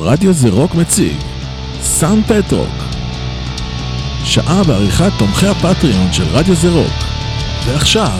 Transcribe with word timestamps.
רדיו 0.00 0.32
זה 0.32 0.48
רוק 0.48 0.74
מציג. 0.74 1.16
סן 1.82 2.24
פטרוק. 2.24 2.74
שעה 4.24 4.64
בעריכת 4.64 5.12
תומכי 5.18 5.46
הפטריון 5.46 6.12
של 6.12 6.24
רדיו 6.32 6.54
זה 6.54 6.70
רוק. 6.70 6.92
ועכשיו, 7.66 8.18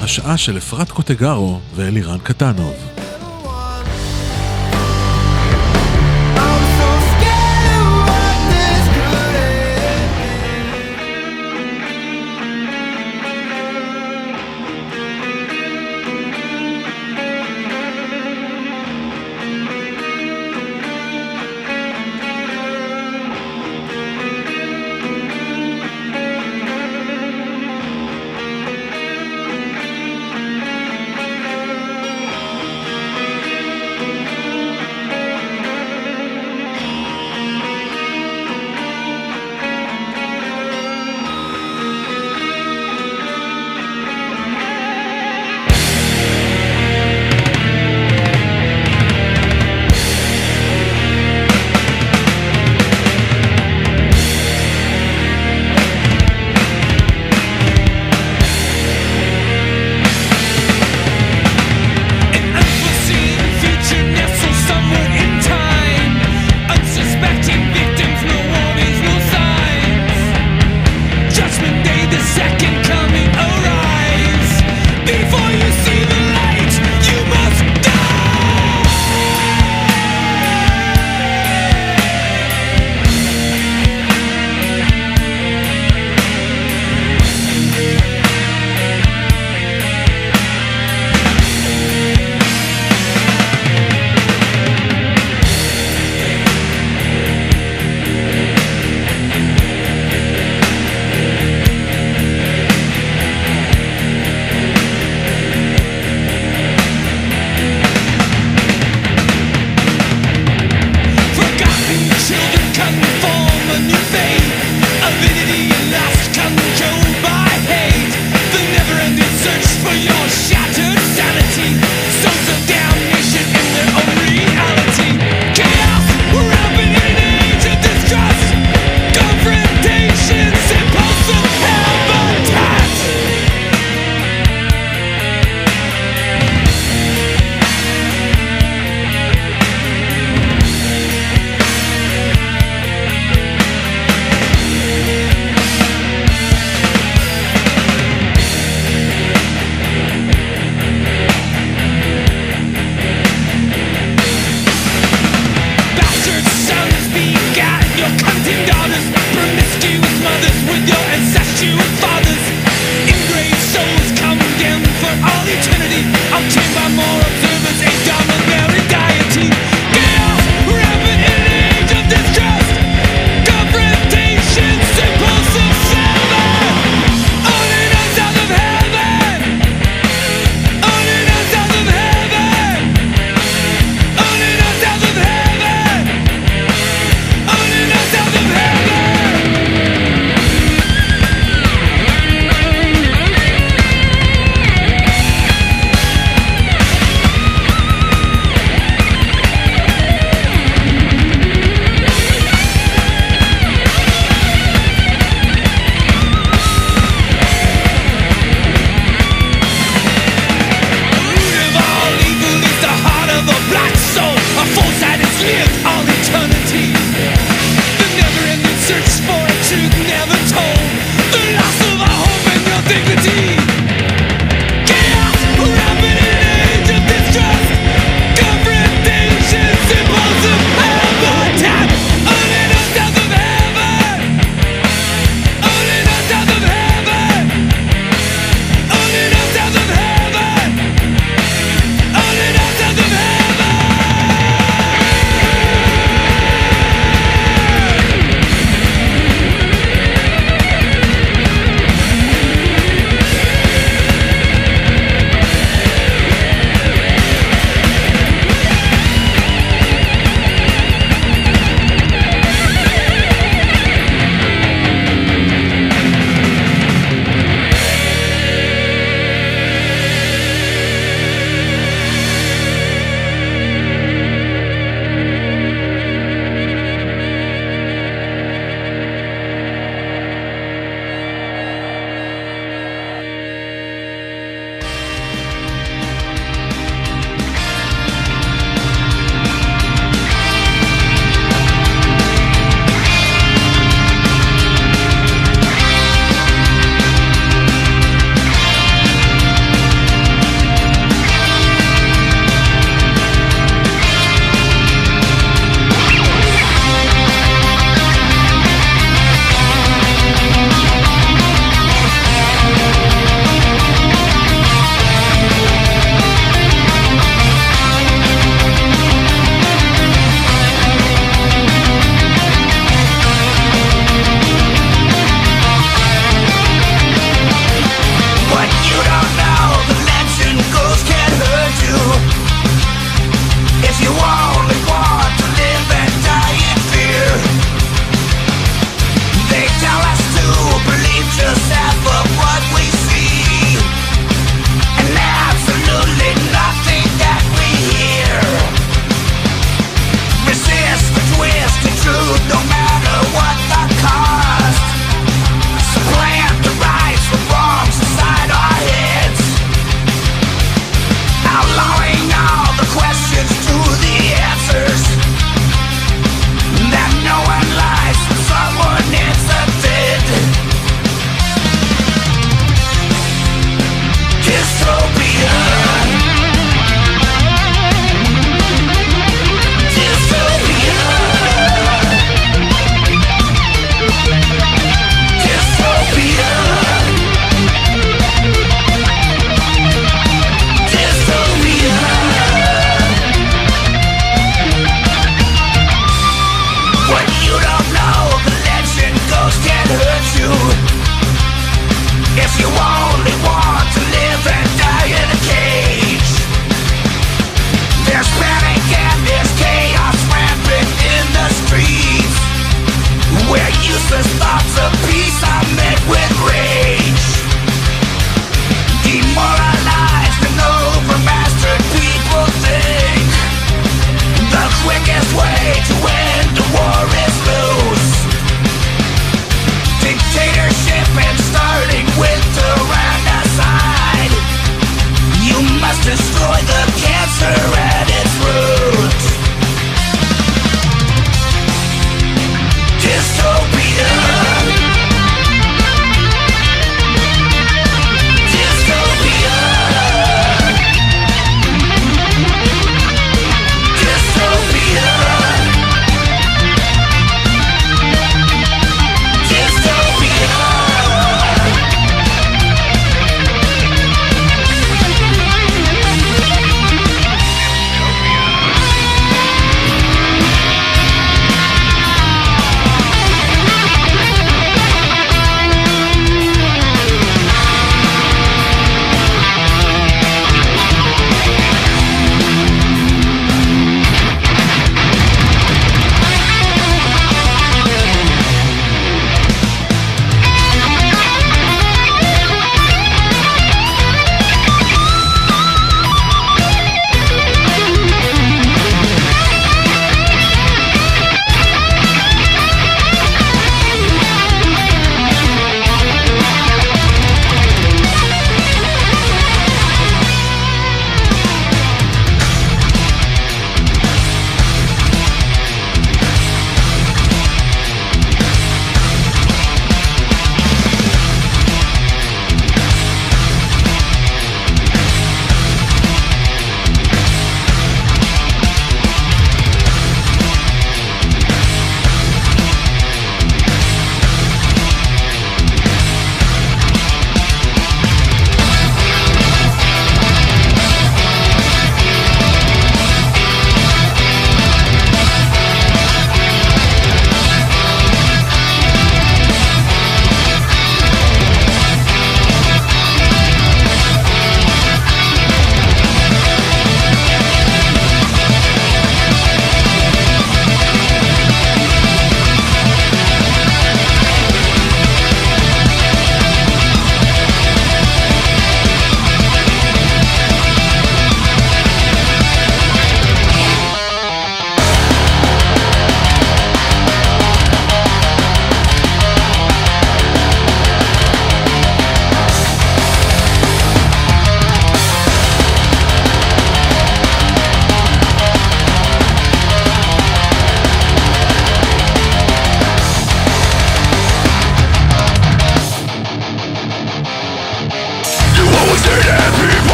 השעה 0.00 0.36
של 0.36 0.58
אפרת 0.58 0.90
קוטגרו 0.90 1.60
ואלירן 1.74 2.18
קטנוב 2.18 2.74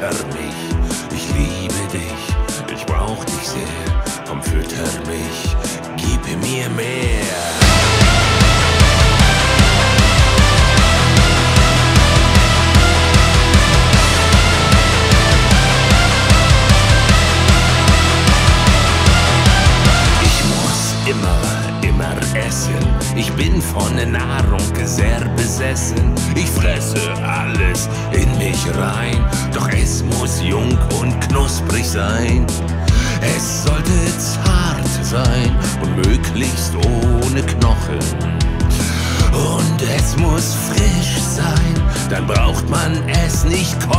hinter 0.00 0.26
mich. 0.28 0.67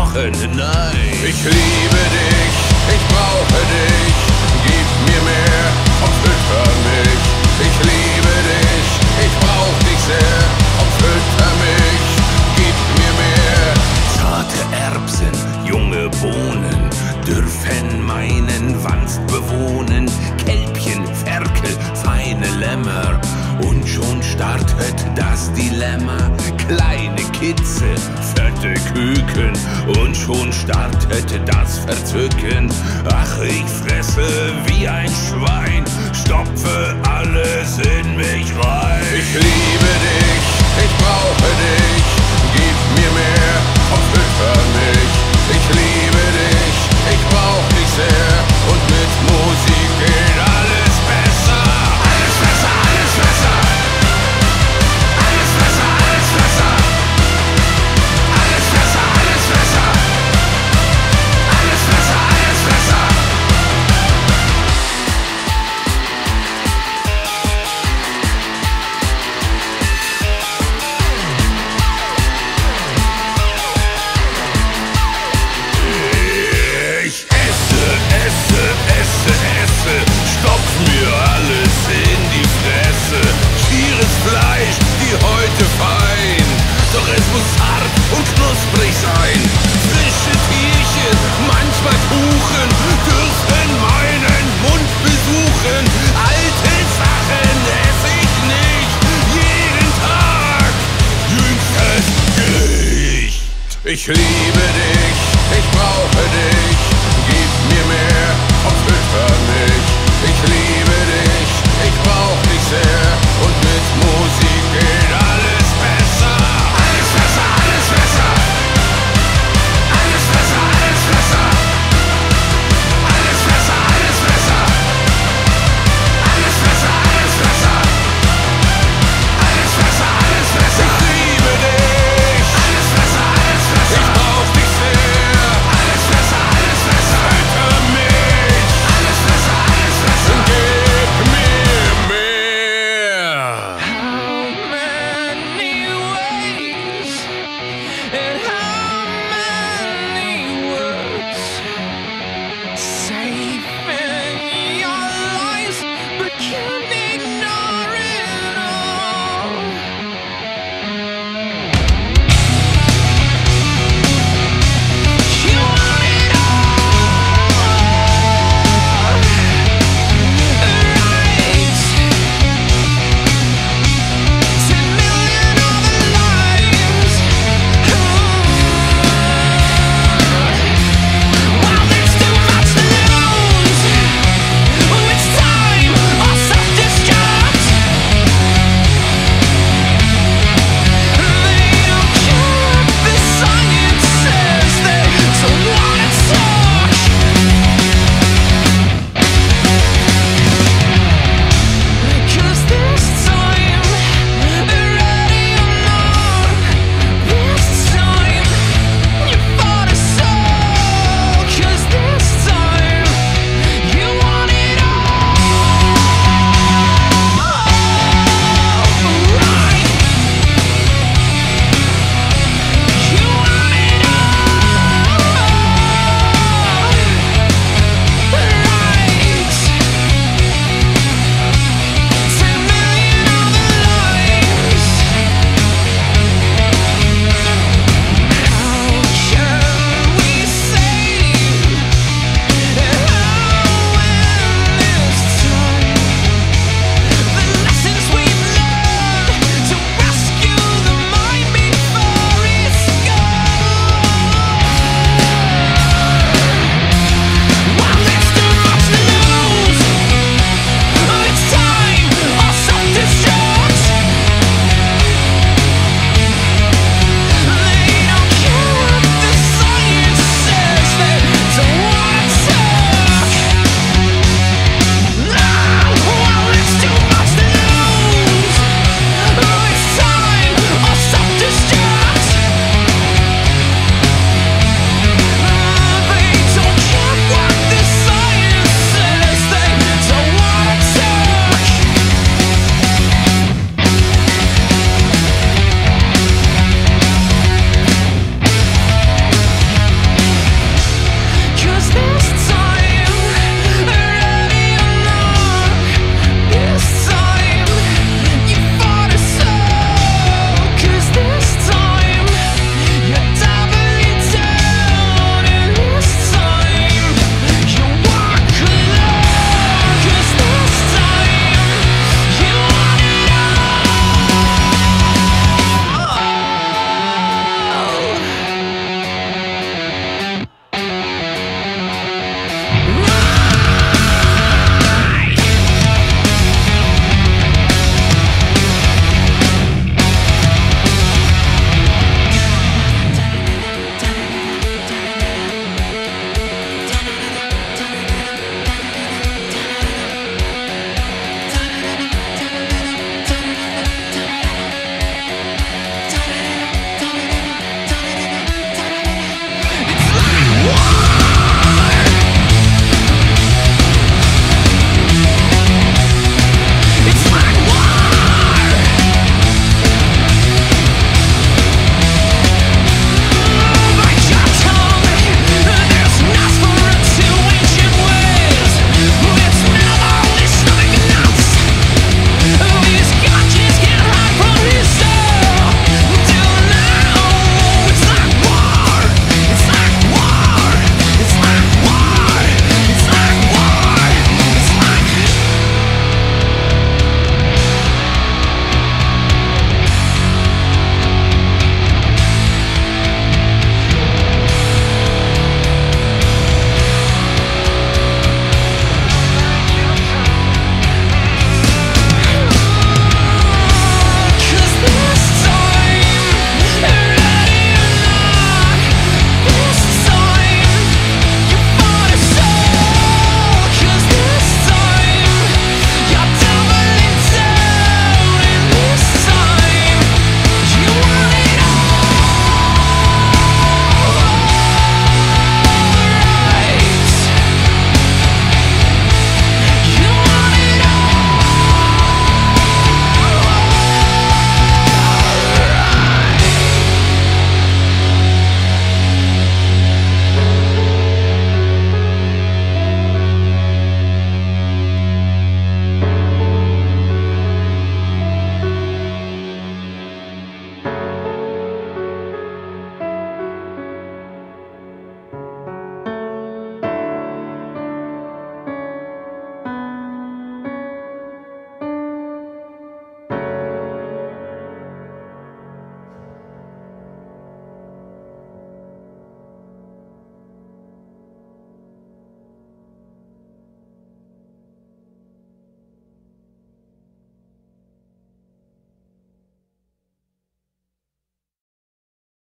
Knochen 0.09 0.33
hinein. 0.33 0.95
Ich 1.23 1.43
liebe 1.43 1.53
dich. 1.53 2.38